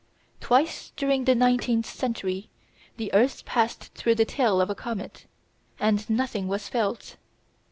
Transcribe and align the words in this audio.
Twice 0.39 0.91
during 0.97 1.25
the 1.25 1.35
nineteenth 1.35 1.85
century 1.85 2.49
the 2.97 3.13
earth 3.13 3.45
passed 3.45 3.93
through 3.93 4.15
the 4.15 4.25
tail 4.25 4.59
of 4.59 4.71
a 4.71 4.73
comet, 4.73 5.27
and 5.79 6.09
nothing 6.09 6.47
was 6.47 6.67
felt. 6.67 7.17